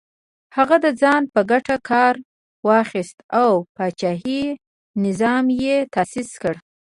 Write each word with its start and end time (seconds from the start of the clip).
هغه 0.55 0.75
د 0.85 0.87
ځان 1.01 1.21
په 1.33 1.41
ګټه 1.51 1.75
کار 1.89 2.13
واخیست 2.67 3.17
او 3.41 3.51
پاچاهي 3.75 4.43
نظام 5.05 5.45
یې 5.63 5.75
تاسیس 5.95 6.29
کړ. 6.41 6.55